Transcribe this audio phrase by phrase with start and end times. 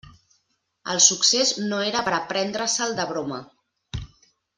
[0.93, 3.39] El succés no era per a prendre-se'l de broma.